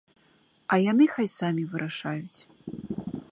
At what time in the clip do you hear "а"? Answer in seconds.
0.75-0.79